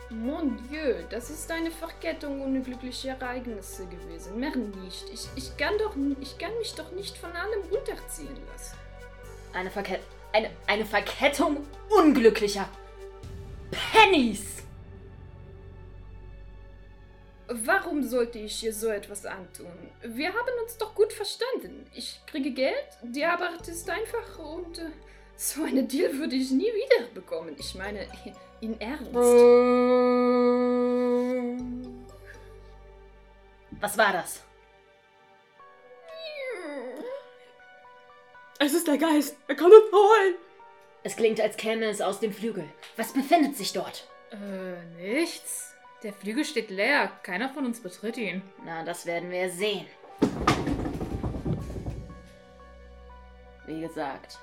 Mon 0.10 0.58
Dieu, 0.70 1.04
das 1.10 1.30
ist 1.30 1.52
eine 1.52 1.72
Verkettung 1.72 2.42
unglücklicher 2.42 3.18
Ereignisse 3.20 3.86
gewesen. 3.88 4.40
Mehr 4.40 4.56
nicht. 4.56 5.10
Ich, 5.12 5.28
ich, 5.36 5.58
kann 5.58 5.78
doch, 5.80 5.96
ich 6.22 6.38
kann 6.38 6.58
mich 6.60 6.74
doch 6.76 6.92
nicht 6.92 7.18
von 7.18 7.32
allem 7.32 7.62
runterziehen 7.70 8.38
lassen. 8.52 8.78
Eine, 9.54 9.70
Verket 9.70 10.00
eine, 10.32 10.50
eine 10.68 10.86
Verkettung 10.86 11.66
unglücklicher 11.90 12.70
Pennies! 13.72 14.58
Warum 17.50 18.04
sollte 18.04 18.40
ich 18.40 18.62
ihr 18.64 18.74
so 18.74 18.88
etwas 18.88 19.26
antun? 19.26 19.72
Wir 20.04 20.30
haben 20.30 20.64
uns 20.64 20.78
doch 20.78 20.94
gut 20.94 21.14
verstanden. 21.14 21.90
Ich 21.94 22.20
kriege 22.26 22.52
Geld, 22.52 22.88
die 23.02 23.24
Arbeit 23.24 23.68
ist 23.68 23.90
einfach 23.90 24.38
und 24.40 24.80
äh, 24.80 24.90
so 25.38 25.64
eine 25.64 25.84
Deal 25.84 26.18
würde 26.18 26.36
ich 26.36 26.52
nie 26.52 26.66
wieder 26.66 27.08
bekommen. 27.14 27.56
Ich 27.60 27.76
meine, 27.76 28.08
in 28.60 28.80
Ernst. 28.82 29.14
Was 33.80 33.98
war 33.98 34.14
das? 34.14 34.44
Es 38.60 38.74
ist 38.74 38.88
der 38.88 38.98
Geist. 38.98 39.38
Er 39.48 39.56
kann 39.56 39.68
uns 39.68 39.92
holen. 39.92 40.36
Es 41.04 41.16
klingt, 41.16 41.40
als 41.40 41.56
käme 41.56 41.86
es 41.86 42.02
aus 42.02 42.20
dem 42.20 42.34
Flügel. 42.34 42.68
Was 42.96 43.14
befindet 43.14 43.56
sich 43.56 43.72
dort? 43.72 44.08
Äh, 44.32 44.84
nichts. 45.00 45.76
Der 46.02 46.12
Flügel 46.12 46.44
steht 46.44 46.72
leer. 46.72 47.12
Keiner 47.22 47.50
von 47.50 47.66
uns 47.66 47.80
betritt 47.80 48.18
ihn. 48.18 48.42
Na, 48.66 48.84
das 48.84 49.06
werden 49.06 49.30
wir 49.30 49.52
sehen. 49.52 49.86
Wie 53.68 53.82
gesagt, 53.82 54.40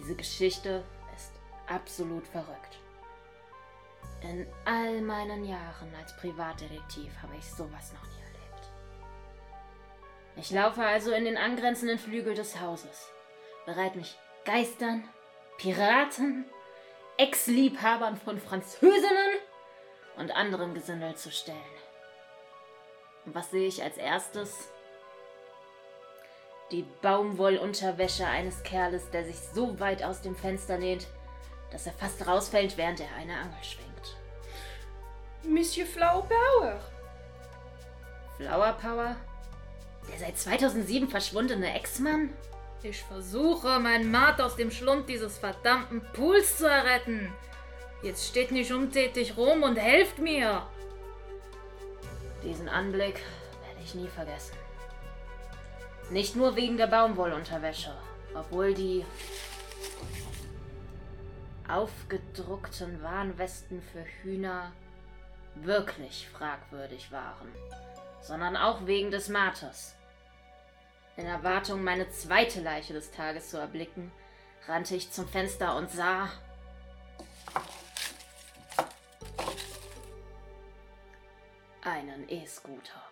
diese 0.00 0.14
Geschichte 0.14 0.82
ist 1.14 1.32
absolut 1.66 2.26
verrückt. 2.26 2.78
In 4.22 4.46
all 4.64 5.00
meinen 5.02 5.44
Jahren 5.44 5.94
als 5.98 6.16
Privatdetektiv 6.16 7.12
habe 7.22 7.36
ich 7.36 7.44
sowas 7.44 7.92
noch 7.92 8.04
nie 8.04 8.22
erlebt. 8.22 8.72
Ich 10.36 10.50
laufe 10.50 10.82
also 10.82 11.12
in 11.12 11.24
den 11.24 11.36
angrenzenden 11.36 11.98
Flügel 11.98 12.34
des 12.34 12.60
Hauses, 12.60 13.10
bereit 13.66 13.94
mich 13.94 14.16
Geistern, 14.44 15.06
Piraten, 15.58 16.46
Ex-Liebhabern 17.18 18.16
von 18.16 18.40
Französinnen 18.40 19.38
und 20.16 20.30
anderem 20.30 20.72
Gesindel 20.72 21.14
zu 21.14 21.30
stellen. 21.30 21.58
Und 23.26 23.34
was 23.34 23.50
sehe 23.50 23.68
ich 23.68 23.82
als 23.82 23.98
erstes? 23.98 24.70
Die 26.70 26.84
Baumwollunterwäsche 27.02 28.26
eines 28.26 28.62
Kerles, 28.62 29.10
der 29.10 29.24
sich 29.24 29.38
so 29.38 29.80
weit 29.80 30.04
aus 30.04 30.20
dem 30.20 30.36
Fenster 30.36 30.78
lehnt, 30.78 31.08
dass 31.72 31.86
er 31.86 31.92
fast 31.92 32.24
rausfällt, 32.26 32.76
während 32.76 33.00
er 33.00 33.12
eine 33.18 33.34
Angel 33.34 33.62
schwingt. 33.62 34.16
Monsieur 35.42 35.86
Flower 35.86 36.28
Power. 36.28 36.80
Flower 38.36 38.72
Power? 38.74 39.16
Der 40.08 40.18
seit 40.18 40.38
2007 40.38 41.08
verschwundene 41.08 41.74
Ex-Mann? 41.74 42.30
Ich 42.82 43.02
versuche, 43.02 43.80
meinen 43.80 44.10
Mat 44.10 44.40
aus 44.40 44.56
dem 44.56 44.70
Schlund 44.70 45.08
dieses 45.08 45.38
verdammten 45.38 46.02
Pools 46.12 46.58
zu 46.58 46.68
erretten. 46.68 47.32
Jetzt 48.02 48.26
steht 48.28 48.52
nicht 48.52 48.72
untätig 48.72 49.36
rum 49.36 49.62
und 49.64 49.76
helft 49.76 50.18
mir. 50.18 50.66
Diesen 52.42 52.68
Anblick 52.68 53.16
werde 53.66 53.80
ich 53.84 53.94
nie 53.94 54.08
vergessen. 54.08 54.56
Nicht 56.10 56.34
nur 56.34 56.56
wegen 56.56 56.76
der 56.76 56.88
Baumwollunterwäsche, 56.88 57.94
obwohl 58.34 58.74
die 58.74 59.04
aufgedruckten 61.68 63.00
Warnwesten 63.00 63.80
für 63.80 64.04
Hühner 64.22 64.72
wirklich 65.54 66.28
fragwürdig 66.28 67.12
waren. 67.12 67.48
sondern 68.22 68.54
auch 68.54 68.84
wegen 68.84 69.10
des 69.10 69.30
Marters. 69.30 69.94
In 71.16 71.24
Erwartung, 71.24 71.82
meine 71.82 72.10
zweite 72.10 72.60
Leiche 72.60 72.92
des 72.92 73.10
Tages 73.12 73.48
zu 73.48 73.56
erblicken, 73.56 74.12
rannte 74.68 74.94
ich 74.94 75.10
zum 75.10 75.26
Fenster 75.26 75.74
und 75.76 75.90
sah. 75.90 76.28
einen 81.82 82.28
E-Scooter. 82.28 83.02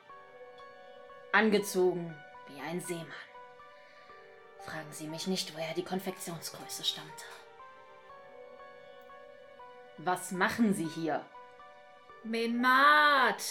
Angezogen 1.33 2.14
wie 2.49 2.61
ein 2.61 2.81
Seemann. 2.81 3.07
Fragen 4.61 4.90
Sie 4.93 5.07
mich 5.07 5.26
nicht, 5.26 5.55
woher 5.55 5.75
die 5.75 5.85
Konfektionsgröße 5.85 6.85
stammte. 6.85 7.25
Was 9.99 10.31
machen 10.33 10.75
Sie 10.75 10.87
hier? 10.87 11.25
Mein 12.25 12.61
Mat! 12.61 13.43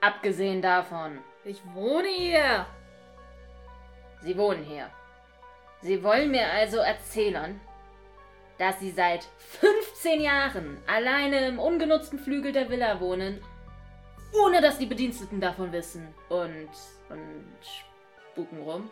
Abgesehen 0.00 0.60
davon, 0.60 1.20
Ich 1.44 1.60
wohne 1.72 2.08
hier! 2.08 2.66
Sie 4.22 4.36
wohnen 4.36 4.64
hier. 4.64 4.90
Sie 5.82 6.02
wollen 6.02 6.30
mir 6.30 6.50
also 6.50 6.78
erzählen, 6.78 7.60
dass 8.58 8.80
Sie 8.80 8.90
seit 8.90 9.24
15 9.38 10.20
Jahren 10.20 10.82
alleine 10.86 11.46
im 11.46 11.58
ungenutzten 11.58 12.18
Flügel 12.18 12.52
der 12.52 12.68
Villa 12.70 13.00
wohnen, 13.00 13.42
ohne 14.42 14.60
dass 14.60 14.78
die 14.78 14.86
Bediensteten 14.86 15.40
davon 15.40 15.72
wissen 15.72 16.14
und, 16.28 16.70
und 17.08 17.56
spuken 18.36 18.62
rum? 18.62 18.90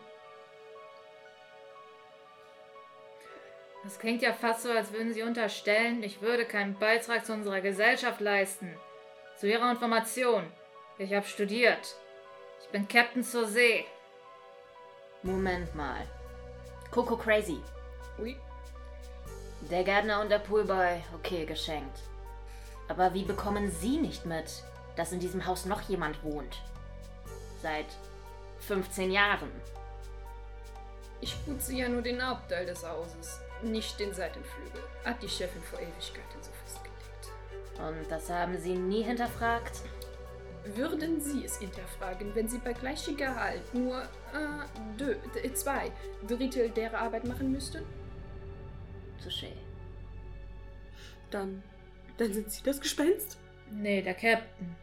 Das 3.85 3.99
klingt 3.99 4.23
ja 4.23 4.33
fast 4.33 4.63
so, 4.63 4.71
als 4.71 4.93
würden 4.93 5.13
Sie 5.13 5.23
unterstellen, 5.23 6.03
ich 6.03 6.23
würde 6.23 6.47
keinen 6.47 6.79
Beitrag 6.79 7.27
zu 7.27 7.35
unserer 7.35 7.61
Gesellschaft 7.61 8.23
leisten. 8.23 8.75
Zu 9.37 9.47
Ihrer 9.47 9.71
Information. 9.71 10.51
Ich 10.97 11.13
habe 11.13 11.27
studiert. 11.27 11.95
Ich 12.63 12.69
bin 12.71 12.89
Captain 12.89 13.23
zur 13.23 13.47
See. 13.47 13.85
Moment 15.23 15.75
mal. 15.75 16.09
Coco 16.91 17.17
Crazy. 17.17 17.61
Ui. 18.19 18.37
Der 19.71 19.85
Gärtner 19.85 20.23
und 20.23 20.31
der 20.31 20.39
Poolboy, 20.39 21.03
okay, 21.15 21.45
geschenkt. 21.45 21.99
Aber 22.89 23.13
wie 23.13 23.25
bekommen 23.25 23.71
Sie 23.71 23.99
nicht 23.99 24.25
mit, 24.25 24.63
dass 24.97 25.13
in 25.13 25.21
diesem 25.21 25.45
Haus 25.45 25.67
noch 25.67 25.83
jemand 25.83 26.23
wohnt? 26.25 26.63
Seit 27.61 27.87
15 28.65 29.11
Jahren. 29.11 29.51
Ich 31.21 31.35
putze 31.47 31.75
ja 31.75 31.89
nur 31.89 32.03
den 32.03 32.27
Hauptteil 32.27 32.67
des 32.67 32.87
Hauses, 32.87 33.41
nicht 33.63 33.99
den 33.99 34.13
Seitenflügel. 34.13 34.83
Hat 35.05 35.23
die 35.23 35.29
Chefin 35.29 35.63
vor 35.63 35.79
Ewigkeiten 35.79 36.43
so 36.43 36.51
festgelegt. 36.65 36.93
Und 37.79 38.11
das 38.11 38.29
haben 38.31 38.59
Sie 38.59 38.75
nie 38.75 39.03
hinterfragt? 39.03 39.81
Würden 40.67 41.21
Sie 41.21 41.45
es 41.45 41.59
hinterfragen, 41.59 42.35
wenn 42.35 42.49
Sie 42.49 42.59
bei 42.59 42.73
gleichem 42.73 43.17
Gehalt 43.17 43.63
nur 43.75 44.01
äh, 44.03 44.97
dö, 44.99 45.15
d- 45.35 45.53
zwei 45.55 45.91
Drittel 46.27 46.71
der 46.71 46.99
Arbeit 46.99 47.25
machen 47.27 47.53
müssten? 47.53 47.85
Touché. 49.23 49.49
Dann, 51.31 51.63
dann 52.17 52.33
sind 52.33 52.51
Sie 52.51 52.63
das 52.63 52.81
Gespenst. 52.81 53.39
Nee, 53.71 54.03
der 54.03 54.15
Captain. 54.15 54.75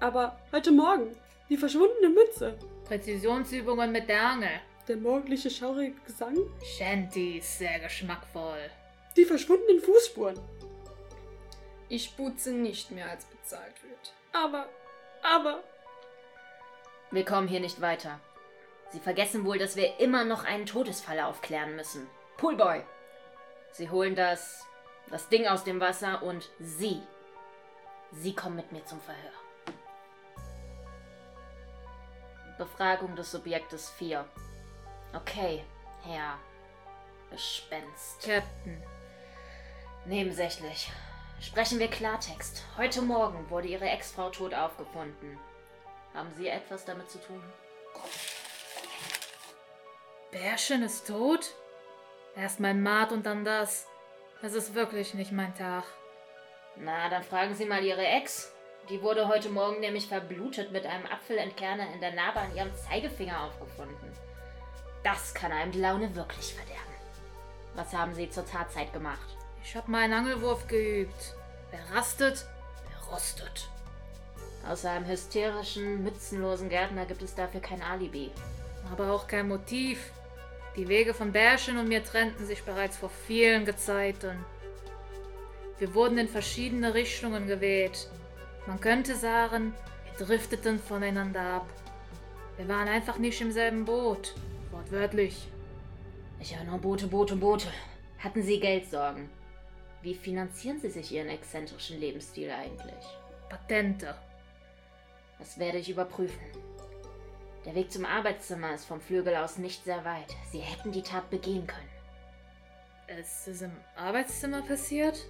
Aber 0.00 0.38
heute 0.52 0.72
Morgen, 0.72 1.16
die 1.48 1.56
verschwundene 1.56 2.08
Mütze, 2.10 2.58
Präzisionsübungen 2.88 3.92
mit 3.92 4.08
der 4.08 4.22
Angel. 4.22 4.60
der 4.88 4.96
morgendliche 4.96 5.50
schaurige 5.50 6.00
Gesang, 6.06 6.36
Shanties, 6.64 7.58
sehr 7.58 7.78
geschmackvoll. 7.80 8.70
die 9.16 9.26
verschwundenen 9.26 9.82
Fußspuren. 9.82 10.40
Ich 11.90 12.16
putze 12.16 12.52
nicht 12.52 12.90
mehr, 12.90 13.10
als 13.10 13.26
bezahlt 13.26 13.74
wird. 13.82 14.14
Aber, 14.32 14.66
aber, 15.22 15.62
Wir 17.10 17.24
kommen 17.24 17.48
hier 17.48 17.60
nicht 17.60 17.80
weiter. 17.82 18.20
Sie 18.90 19.00
vergessen 19.00 19.44
wohl, 19.44 19.58
dass 19.58 19.76
wir 19.76 20.00
immer 20.00 20.24
noch 20.24 20.44
einen 20.44 20.64
Todesfall 20.66 21.20
aufklären 21.20 21.76
müssen. 21.76 22.06
Poolboy! 22.38 22.82
Sie 23.72 23.90
holen 23.90 24.14
das. 24.14 24.66
das 25.10 25.28
Ding 25.28 25.46
aus 25.46 25.64
dem 25.64 25.80
Wasser 25.80 26.22
und 26.22 26.50
Sie. 26.58 27.02
Sie 28.12 28.34
kommen 28.34 28.56
mit 28.56 28.72
mir 28.72 28.84
zum 28.86 29.00
Verhör. 29.00 29.32
Befragung 32.58 33.14
des 33.14 33.30
Subjektes 33.30 33.90
4. 33.90 34.24
Okay, 35.14 35.64
Herr. 36.04 36.38
Gespenst. 37.30 38.20
Captain. 38.20 38.82
Nebensächlich. 40.04 40.90
Sprechen 41.40 41.78
wir 41.78 41.88
Klartext. 41.88 42.64
Heute 42.76 43.00
Morgen 43.00 43.48
wurde 43.48 43.68
Ihre 43.68 43.88
Ex-Frau 43.88 44.30
tot 44.30 44.54
aufgefunden. 44.54 45.38
Haben 46.14 46.32
Sie 46.36 46.48
etwas 46.48 46.84
damit 46.84 47.08
zu 47.08 47.18
tun? 47.18 47.42
Bärchen 50.32 50.82
ist 50.82 51.06
tot? 51.06 51.54
Erst 52.34 52.58
mein 52.58 52.82
Mat 52.82 53.12
und 53.12 53.24
dann 53.24 53.44
das. 53.44 53.86
Das 54.42 54.54
ist 54.54 54.74
wirklich 54.74 55.14
nicht 55.14 55.30
mein 55.30 55.54
Tag. 55.54 55.84
Na, 56.76 57.08
dann 57.08 57.22
fragen 57.22 57.54
Sie 57.54 57.66
mal 57.66 57.84
Ihre 57.84 58.04
Ex. 58.04 58.52
Die 58.88 59.02
wurde 59.02 59.28
heute 59.28 59.50
Morgen 59.50 59.80
nämlich 59.80 60.06
verblutet 60.06 60.72
mit 60.72 60.86
einem 60.86 61.06
Apfelentkerner 61.06 61.92
in 61.92 62.00
der 62.00 62.14
Narbe 62.14 62.40
an 62.40 62.56
ihrem 62.56 62.74
Zeigefinger 62.74 63.44
aufgefunden. 63.44 64.12
Das 65.04 65.34
kann 65.34 65.52
einem 65.52 65.72
die 65.72 65.80
Laune 65.80 66.14
wirklich 66.14 66.54
verderben. 66.54 66.82
Was 67.74 67.92
haben 67.92 68.14
Sie 68.14 68.30
zur 68.30 68.46
Tatzeit 68.46 68.92
gemacht? 68.92 69.36
Ich 69.62 69.76
hab 69.76 69.88
meinen 69.88 70.14
Angelwurf 70.14 70.66
geübt. 70.66 71.34
Wer 71.70 71.96
rastet, 71.96 72.46
der 72.90 73.12
rostet. 73.12 73.68
Außer 74.66 74.90
einem 74.90 75.06
hysterischen, 75.06 76.02
mützenlosen 76.02 76.68
Gärtner 76.68 77.06
gibt 77.06 77.22
es 77.22 77.34
dafür 77.34 77.60
kein 77.60 77.82
Alibi. 77.82 78.30
Aber 78.90 79.12
auch 79.12 79.26
kein 79.26 79.48
Motiv. 79.48 80.12
Die 80.76 80.88
Wege 80.88 81.12
von 81.12 81.32
Bärchen 81.32 81.78
und 81.78 81.88
mir 81.88 82.04
trennten 82.04 82.46
sich 82.46 82.62
bereits 82.62 82.96
vor 82.96 83.10
vielen 83.10 83.64
Gezeiten. 83.64 84.44
Wir 85.78 85.94
wurden 85.94 86.18
in 86.18 86.28
verschiedene 86.28 86.94
Richtungen 86.94 87.46
geweht. 87.46 88.08
Man 88.68 88.80
könnte 88.80 89.16
sagen, 89.16 89.72
wir 90.04 90.26
drifteten 90.26 90.78
voneinander 90.78 91.40
ab. 91.40 91.66
Wir 92.58 92.68
waren 92.68 92.86
einfach 92.86 93.16
nicht 93.16 93.40
im 93.40 93.50
selben 93.50 93.86
Boot. 93.86 94.34
Wortwörtlich. 94.70 95.48
Ich 96.38 96.54
höre 96.54 96.64
nur 96.64 96.78
Boote, 96.78 97.06
Boote, 97.06 97.34
Boote. 97.34 97.68
Hatten 98.18 98.42
Sie 98.42 98.60
Geldsorgen? 98.60 99.30
Wie 100.02 100.14
finanzieren 100.14 100.78
Sie 100.80 100.90
sich 100.90 101.10
Ihren 101.10 101.30
exzentrischen 101.30 101.98
Lebensstil 101.98 102.50
eigentlich? 102.50 103.06
Patente. 103.48 104.14
Das 105.38 105.58
werde 105.58 105.78
ich 105.78 105.88
überprüfen. 105.88 106.38
Der 107.64 107.74
Weg 107.74 107.90
zum 107.90 108.04
Arbeitszimmer 108.04 108.74
ist 108.74 108.84
vom 108.84 109.00
Flügel 109.00 109.34
aus 109.36 109.56
nicht 109.56 109.82
sehr 109.82 110.04
weit. 110.04 110.36
Sie 110.52 110.60
hätten 110.60 110.92
die 110.92 111.02
Tat 111.02 111.30
begehen 111.30 111.66
können. 111.66 111.88
Es 113.06 113.48
ist 113.48 113.62
im 113.62 113.72
Arbeitszimmer 113.96 114.60
passiert? 114.60 115.24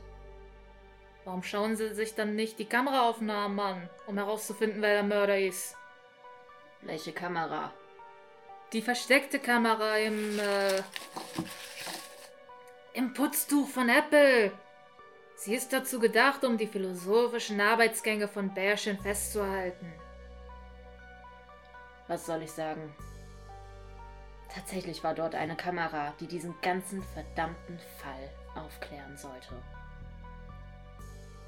Warum 1.29 1.43
schauen 1.43 1.77
Sie 1.77 1.93
sich 1.93 2.14
dann 2.14 2.37
nicht 2.37 2.59
die 2.59 2.64
Kameraaufnahmen 2.64 3.61
an, 3.61 3.91
um 4.07 4.17
herauszufinden, 4.17 4.81
wer 4.81 4.95
der 4.95 5.03
Mörder 5.03 5.38
ist? 5.38 5.77
Welche 6.81 7.12
Kamera? 7.12 7.71
Die 8.73 8.81
versteckte 8.81 9.38
Kamera 9.38 9.99
im, 9.99 10.38
äh, 10.38 10.83
im 12.95 13.12
Putztuch 13.12 13.69
von 13.69 13.91
Apple. 13.91 14.53
Sie 15.37 15.55
ist 15.55 15.71
dazu 15.71 16.01
gedacht, 16.01 16.45
um 16.45 16.57
die 16.57 16.67
philosophischen 16.67 17.61
Arbeitsgänge 17.61 18.27
von 18.27 18.55
Bärchen 18.55 18.99
festzuhalten. 18.99 19.93
Was 22.07 22.25
soll 22.25 22.43
ich 22.43 22.53
sagen? 22.53 22.97
Tatsächlich 24.55 25.05
war 25.05 25.14
dort 25.14 25.35
eine 25.35 25.57
Kamera, 25.57 26.14
die 26.21 26.27
diesen 26.27 26.59
ganzen 26.62 27.03
verdammten 27.03 27.79
Fall 27.99 28.31
aufklären 28.55 29.19
sollte. 29.19 29.62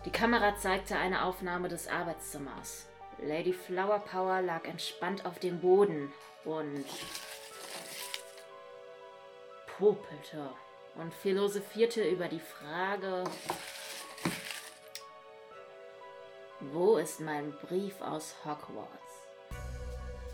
Die 0.07 0.11
Kamera 0.11 0.57
zeigte 0.57 0.97
eine 0.97 1.25
Aufnahme 1.25 1.69
des 1.69 1.87
Arbeitszimmers. 1.87 2.87
Lady 3.19 3.53
Flower 3.53 3.99
Power 3.99 4.41
lag 4.41 4.65
entspannt 4.65 5.27
auf 5.27 5.39
dem 5.39 5.61
Boden 5.61 6.11
und 6.45 6.87
popelte 9.77 10.51
und 10.95 11.13
philosophierte 11.13 12.03
über 12.03 12.29
die 12.29 12.41
Frage, 12.41 13.25
wo 16.61 16.97
ist 16.97 17.21
mein 17.21 17.53
Brief 17.53 18.01
aus 18.01 18.35
Hogwarts? 18.45 18.91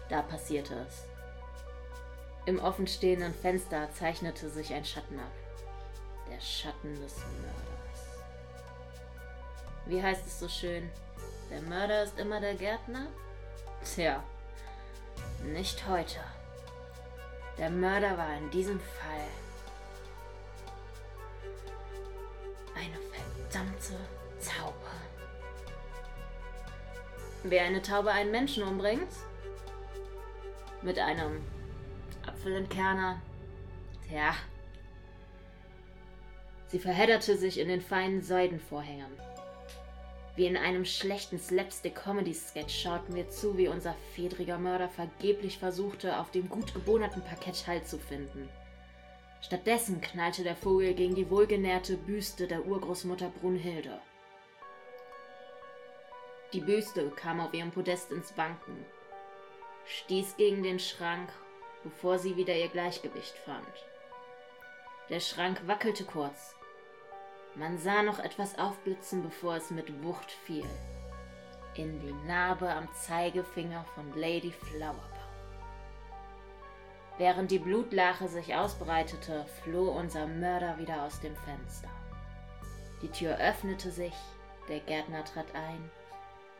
Da 0.09 0.22
passierte 0.22 0.74
es. 0.87 1.05
Im 2.46 2.61
offenstehenden 2.61 3.35
Fenster 3.35 3.90
zeichnete 3.90 4.48
sich 4.48 4.72
ein 4.72 4.85
Schatten 4.85 5.18
ab. 5.18 5.33
Der 6.31 6.40
Schatten 6.40 6.94
des 7.00 7.16
Mörders. 7.40 7.75
Wie 9.87 10.03
heißt 10.03 10.27
es 10.27 10.40
so 10.40 10.49
schön? 10.49 10.90
Der 11.51 11.62
Mörder 11.62 12.03
ist 12.03 12.18
immer 12.18 12.40
der 12.40 12.55
Gärtner? 12.55 13.07
Tja, 13.85 14.22
nicht 15.44 15.87
heute. 15.88 16.18
Der 17.57 17.70
Mörder 17.70 18.18
war 18.18 18.37
in 18.37 18.51
diesem 18.51 18.81
Fall 18.81 19.27
eine 22.75 22.96
verdammte 23.12 23.96
Taube. 24.44 24.75
Wer 27.44 27.64
eine 27.64 27.81
Taube 27.81 28.11
einen 28.11 28.33
Menschen 28.33 28.64
umbringt, 28.64 29.12
mit 30.83 30.99
einem 30.99 31.44
Apfelentkerner. 32.27 33.20
Tja. 34.09 34.35
Sie 36.68 36.79
verhedderte 36.79 37.37
sich 37.37 37.59
in 37.59 37.68
den 37.68 37.81
feinen 37.81 38.22
Seidenvorhängern. 38.22 39.12
Wie 40.37 40.46
in 40.46 40.59
einem 40.59 40.85
schlechten 40.85 41.38
Slapstick-Comedy-Sketch 41.38 42.83
schauten 42.83 43.14
wir 43.14 43.31
zu, 43.31 43.57
wie 43.57 43.68
unser 43.68 43.94
fedriger 44.14 44.59
Mörder 44.59 44.90
vergeblich 44.90 45.59
versuchte, 45.59 46.18
auf 46.18 46.31
dem 46.31 46.51
gut 46.51 46.75
gebohnerten 46.75 47.22
Parkett 47.22 47.66
Halt 47.66 47.88
zu 47.88 47.99
finden. 47.99 48.51
Stattdessen 49.40 50.01
knallte 50.03 50.42
der 50.42 50.57
Vogel 50.57 50.92
gegen 50.92 51.14
die 51.14 51.31
wohlgenährte 51.31 51.96
Büste 51.96 52.46
der 52.46 52.66
Urgroßmutter 52.66 53.31
Brunhilde. 53.40 53.99
Die 56.53 56.61
Büste 56.61 57.11
kam 57.11 57.40
auf 57.40 57.55
ihrem 57.55 57.70
Podest 57.70 58.12
ins 58.12 58.37
Wanken, 58.37 58.85
stieß 59.87 60.37
gegen 60.37 60.62
den 60.62 60.79
Schrank, 60.79 61.31
bevor 61.83 62.18
sie 62.18 62.37
wieder 62.37 62.55
ihr 62.55 62.68
Gleichgewicht 62.68 63.37
fand. 63.44 63.66
Der 65.09 65.20
Schrank 65.20 65.62
wackelte 65.66 66.05
kurz. 66.05 66.55
Man 67.56 67.78
sah 67.78 68.02
noch 68.02 68.18
etwas 68.18 68.58
aufblitzen, 68.58 69.22
bevor 69.22 69.56
es 69.56 69.70
mit 69.70 70.02
Wucht 70.02 70.30
fiel. 70.30 70.68
In 71.74 71.98
die 72.00 72.12
Narbe 72.26 72.68
am 72.68 72.86
Zeigefinger 72.92 73.84
von 73.94 74.14
Lady 74.14 74.52
Flowerbow. 74.52 75.00
Während 77.16 77.50
die 77.50 77.58
Blutlache 77.58 78.28
sich 78.28 78.54
ausbreitete, 78.54 79.46
floh 79.62 79.90
unser 79.90 80.26
Mörder 80.26 80.76
wieder 80.78 81.02
aus 81.02 81.18
dem 81.20 81.34
Fenster. 81.34 81.88
Die 83.00 83.08
Tür 83.08 83.38
öffnete 83.38 83.90
sich, 83.90 84.14
der 84.68 84.80
Gärtner 84.80 85.24
trat 85.24 85.54
ein 85.54 85.90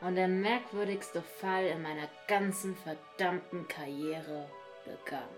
und 0.00 0.14
der 0.14 0.28
merkwürdigste 0.28 1.22
Fall 1.22 1.66
in 1.66 1.82
meiner 1.82 2.09
ganzen 2.28 2.74
verdammten 2.76 3.68
Karriere 3.68 4.48
begann. 4.85 5.28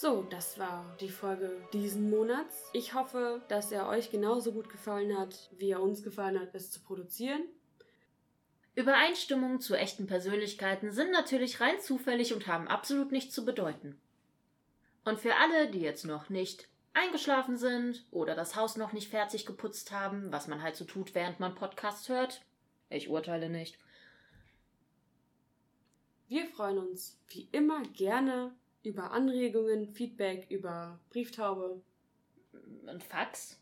So, 0.00 0.22
das 0.22 0.60
war 0.60 0.96
die 1.00 1.08
Folge 1.08 1.50
diesen 1.72 2.08
Monats. 2.08 2.70
Ich 2.72 2.94
hoffe, 2.94 3.42
dass 3.48 3.72
er 3.72 3.88
euch 3.88 4.12
genauso 4.12 4.52
gut 4.52 4.68
gefallen 4.68 5.18
hat, 5.18 5.50
wie 5.58 5.72
er 5.72 5.82
uns 5.82 6.04
gefallen 6.04 6.38
hat, 6.38 6.54
es 6.54 6.70
zu 6.70 6.78
produzieren. 6.78 7.42
Übereinstimmungen 8.76 9.60
zu 9.60 9.74
echten 9.74 10.06
Persönlichkeiten 10.06 10.92
sind 10.92 11.10
natürlich 11.10 11.60
rein 11.60 11.80
zufällig 11.80 12.32
und 12.32 12.46
haben 12.46 12.68
absolut 12.68 13.10
nichts 13.10 13.34
zu 13.34 13.44
bedeuten. 13.44 14.00
Und 15.04 15.18
für 15.18 15.34
alle, 15.34 15.68
die 15.68 15.80
jetzt 15.80 16.04
noch 16.04 16.28
nicht 16.28 16.68
eingeschlafen 16.94 17.56
sind 17.56 18.06
oder 18.12 18.36
das 18.36 18.54
Haus 18.54 18.76
noch 18.76 18.92
nicht 18.92 19.10
fertig 19.10 19.46
geputzt 19.46 19.90
haben, 19.90 20.30
was 20.30 20.46
man 20.46 20.62
halt 20.62 20.76
so 20.76 20.84
tut, 20.84 21.16
während 21.16 21.40
man 21.40 21.56
Podcasts 21.56 22.08
hört, 22.08 22.42
ich 22.88 23.08
urteile 23.08 23.50
nicht. 23.50 23.76
Wir 26.28 26.46
freuen 26.46 26.78
uns 26.78 27.18
wie 27.30 27.48
immer 27.50 27.82
gerne 27.82 28.54
über 28.82 29.10
Anregungen, 29.12 29.88
Feedback, 29.88 30.46
über 30.50 30.98
Brieftaube. 31.10 31.82
Und 32.86 33.02
Fax? 33.02 33.60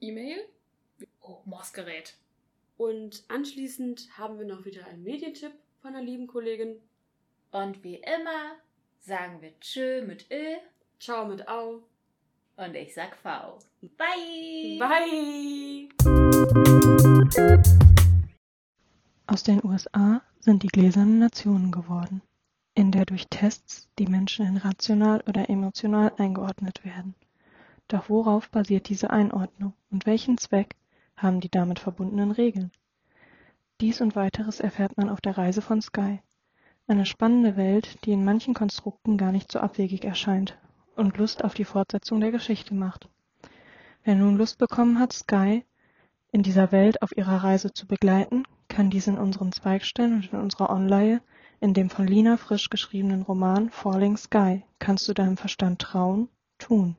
E-Mail? 0.00 0.38
Oh, 1.20 1.38
Morsgerät. 1.44 2.16
Und 2.76 3.24
anschließend 3.28 4.18
haben 4.18 4.38
wir 4.38 4.46
noch 4.46 4.64
wieder 4.64 4.86
einen 4.86 5.02
Medientipp 5.02 5.52
von 5.80 5.94
einer 5.94 6.04
lieben 6.04 6.26
Kollegin. 6.26 6.76
Und 7.50 7.82
wie 7.82 7.96
immer 7.96 8.56
sagen 9.00 9.40
wir 9.40 9.58
Tschö 9.60 10.02
mit 10.02 10.30
Ö. 10.30 10.56
Ciao 10.98 11.26
mit 11.26 11.48
Au. 11.48 11.82
Und 12.56 12.74
ich 12.74 12.94
sag 12.94 13.16
V. 13.16 13.58
Bye! 13.96 14.78
Bye! 14.78 15.88
Aus 19.26 19.42
den 19.42 19.62
USA 19.64 20.22
sind 20.40 20.62
die 20.62 20.68
gläsernen 20.68 21.18
Nationen 21.18 21.70
geworden, 21.70 22.22
in 22.76 22.92
der 22.92 23.06
durch 23.06 23.26
Tests 23.28 23.88
die 23.98 24.06
Menschen 24.06 24.46
in 24.46 24.58
rational 24.58 25.24
oder 25.26 25.48
emotional 25.48 26.12
eingeordnet 26.18 26.84
werden. 26.84 27.14
Doch 27.88 28.10
worauf 28.10 28.50
basiert 28.50 28.90
diese 28.90 29.08
Einordnung 29.08 29.72
und 29.90 30.04
welchen 30.04 30.36
Zweck 30.36 30.76
haben 31.16 31.40
die 31.40 31.48
damit 31.48 31.78
verbundenen 31.78 32.32
Regeln? 32.32 32.70
Dies 33.80 34.02
und 34.02 34.14
weiteres 34.14 34.60
erfährt 34.60 34.98
man 34.98 35.08
auf 35.08 35.22
der 35.22 35.38
Reise 35.38 35.62
von 35.62 35.80
Sky. 35.80 36.20
Eine 36.86 37.06
spannende 37.06 37.56
Welt, 37.56 38.04
die 38.04 38.12
in 38.12 38.26
manchen 38.26 38.52
Konstrukten 38.52 39.16
gar 39.16 39.32
nicht 39.32 39.50
so 39.50 39.58
abwegig 39.58 40.04
erscheint 40.04 40.58
und 40.96 41.16
Lust 41.16 41.44
auf 41.44 41.54
die 41.54 41.64
Fortsetzung 41.64 42.20
der 42.20 42.30
Geschichte 42.30 42.74
macht. 42.74 43.08
Wer 44.04 44.16
nun 44.16 44.36
Lust 44.36 44.58
bekommen 44.58 44.98
hat, 44.98 45.14
Sky 45.14 45.64
in 46.30 46.42
dieser 46.42 46.72
Welt 46.72 47.00
auf 47.00 47.16
ihrer 47.16 47.42
Reise 47.42 47.72
zu 47.72 47.86
begleiten, 47.86 48.42
kann 48.68 48.90
dies 48.90 49.06
in 49.06 49.16
unseren 49.16 49.52
Zweigstellen 49.52 50.12
und 50.12 50.30
in 50.30 50.38
unserer 50.38 50.68
Online 50.68 51.22
in 51.60 51.74
dem 51.74 51.90
von 51.90 52.06
Lina 52.06 52.36
Frisch 52.36 52.70
geschriebenen 52.70 53.22
Roman 53.22 53.70
Falling 53.70 54.16
Sky 54.16 54.62
Kannst 54.78 55.08
du 55.08 55.14
deinem 55.14 55.36
Verstand 55.36 55.80
trauen? 55.80 56.28
tun. 56.58 56.96